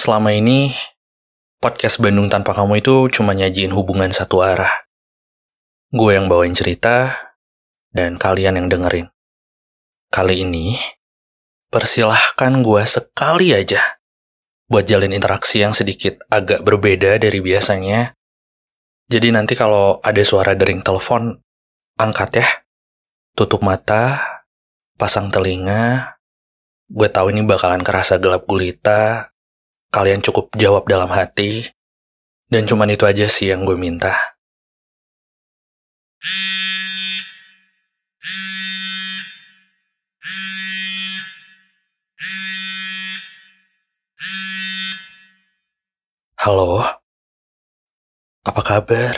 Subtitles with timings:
[0.00, 0.72] Selama ini,
[1.60, 4.88] podcast Bandung Tanpa Kamu itu cuma nyajiin hubungan satu arah.
[5.92, 7.20] Gue yang bawain cerita,
[7.92, 9.12] dan kalian yang dengerin.
[10.08, 10.72] Kali ini,
[11.68, 14.00] persilahkan gue sekali aja
[14.72, 18.16] buat jalin interaksi yang sedikit agak berbeda dari biasanya.
[19.04, 21.44] Jadi nanti kalau ada suara dering telepon,
[22.00, 22.48] angkat ya.
[23.36, 24.16] Tutup mata,
[24.96, 26.16] pasang telinga.
[26.88, 29.28] Gue tahu ini bakalan kerasa gelap gulita,
[29.90, 31.66] kalian cukup jawab dalam hati,
[32.46, 34.14] dan cuman itu aja sih yang gue minta.
[46.40, 46.80] Halo,
[48.46, 49.14] apa kabar?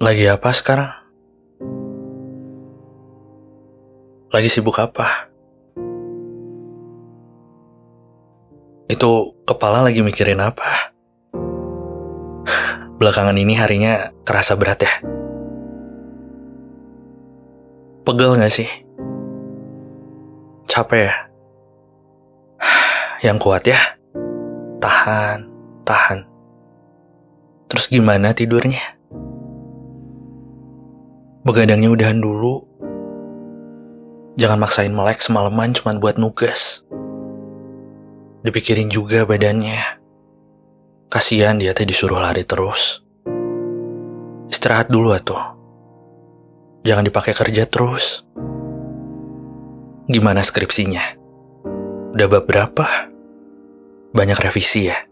[0.00, 0.99] Lagi apa sekarang?
[4.30, 5.26] Lagi sibuk apa?
[8.86, 10.94] Itu kepala lagi mikirin apa?
[13.02, 14.94] Belakangan ini harinya kerasa berat ya?
[18.06, 18.70] Pegel gak sih?
[20.70, 21.14] Capek ya?
[23.26, 23.82] Yang kuat ya?
[24.78, 25.50] Tahan,
[25.82, 26.22] tahan.
[27.66, 28.94] Terus gimana tidurnya?
[31.42, 32.69] Begadangnya udahan dulu,
[34.40, 36.80] Jangan maksain melek semalaman cuma buat nugas.
[38.40, 40.00] Dipikirin juga badannya.
[41.12, 43.04] Kasihan dia tadi disuruh lari terus.
[44.48, 45.60] Istirahat dulu atuh.
[46.88, 48.24] Jangan dipakai kerja terus.
[50.08, 51.20] Gimana skripsinya?
[52.16, 53.12] Udah bab berapa?
[54.16, 55.04] Banyak revisi ya?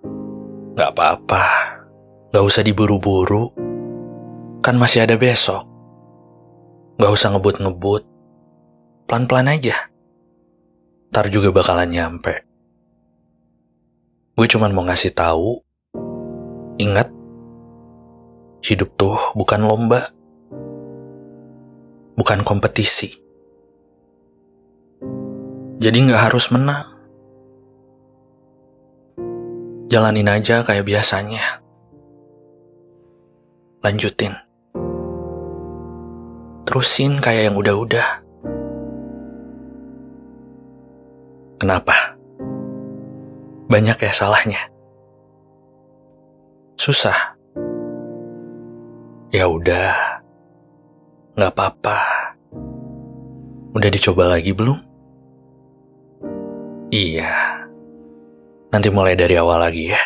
[0.72, 1.44] Gak apa-apa.
[2.32, 3.52] Gak usah diburu-buru.
[4.64, 5.68] Kan masih ada besok.
[6.96, 8.17] Gak usah ngebut-ngebut
[9.08, 9.88] Pelan-pelan aja.
[11.08, 12.44] Ntar juga bakalan nyampe.
[14.36, 15.64] Gue cuman mau ngasih tahu,
[16.76, 17.08] ingat,
[18.60, 20.12] hidup tuh bukan lomba,
[22.20, 23.16] bukan kompetisi.
[25.80, 26.84] Jadi nggak harus menang.
[29.88, 31.64] Jalanin aja kayak biasanya.
[33.80, 34.36] Lanjutin.
[36.68, 38.27] Terusin kayak yang udah-udah.
[41.68, 42.16] Kenapa?
[43.68, 44.72] Banyak ya salahnya.
[46.80, 47.36] Susah.
[49.28, 49.92] Ya udah.
[51.36, 52.00] Nggak apa-apa.
[53.76, 54.80] Udah dicoba lagi belum?
[56.88, 57.36] Iya.
[58.72, 60.00] Nanti mulai dari awal lagi ya.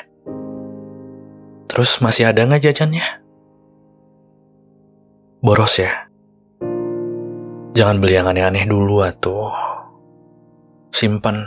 [1.71, 3.07] Terus masih ada nggak jajannya?
[5.39, 6.11] Boros ya?
[7.79, 9.72] Jangan beli yang aneh-aneh dulu atuh
[11.03, 11.43] simpan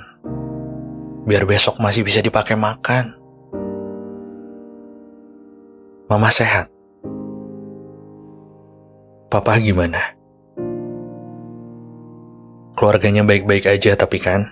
[1.23, 3.15] biar besok masih bisa dipakai makan.
[6.11, 6.67] Mama sehat.
[9.31, 10.11] Papa gimana?
[12.75, 14.51] Keluarganya baik-baik aja tapi kan?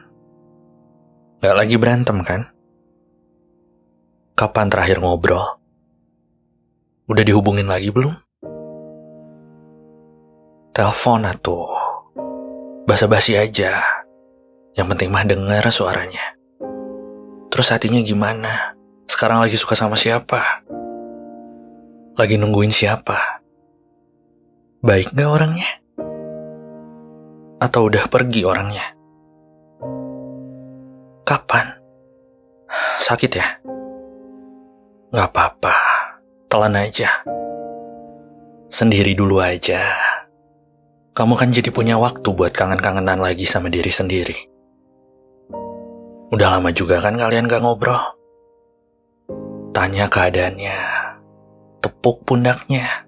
[1.44, 2.48] Gak lagi berantem kan?
[4.40, 5.60] Kapan terakhir ngobrol?
[7.12, 8.16] Udah dihubungin lagi belum?
[10.72, 11.68] Telepon atuh.
[12.88, 14.03] Basa-basi aja.
[14.74, 16.34] Yang penting mah dengar suaranya.
[17.54, 18.74] Terus hatinya gimana?
[19.06, 20.66] Sekarang lagi suka sama siapa?
[22.18, 23.46] Lagi nungguin siapa?
[24.82, 25.70] Baik gak orangnya?
[27.62, 28.98] Atau udah pergi orangnya?
[31.22, 31.78] Kapan?
[32.98, 33.48] Sakit ya?
[35.14, 35.78] Gak apa-apa,
[36.50, 37.22] telan aja.
[38.74, 39.86] Sendiri dulu aja.
[41.14, 44.53] Kamu kan jadi punya waktu buat kangen-kangenan lagi sama diri sendiri.
[46.34, 48.18] Udah lama juga kan kalian gak ngobrol?
[49.70, 50.80] Tanya keadaannya,
[51.78, 53.06] tepuk pundaknya,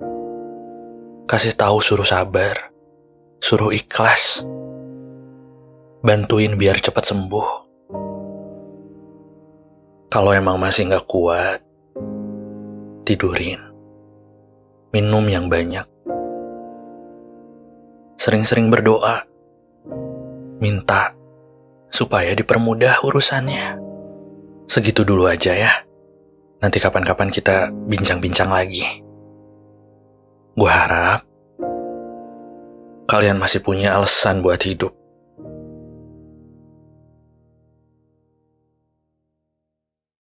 [1.25, 2.69] kasih tahu suruh sabar,
[3.41, 4.45] suruh ikhlas,
[6.05, 7.49] bantuin biar cepat sembuh.
[10.13, 11.65] Kalau emang masih gak kuat,
[13.09, 13.57] tidurin,
[14.93, 15.89] minum yang banyak,
[18.21, 19.25] sering-sering berdoa,
[20.61, 21.14] minta
[21.95, 23.79] supaya dipermudah urusannya.
[24.67, 25.71] Segitu dulu aja ya.
[26.59, 28.83] Nanti kapan-kapan kita bincang-bincang lagi.
[30.59, 31.23] Gue harap
[33.07, 34.91] kalian masih punya alasan buat hidup.